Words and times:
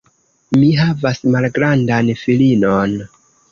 Mi 0.61 0.69
havas 0.79 1.21
malgrandan 1.35 2.11
filinon. 2.25 2.99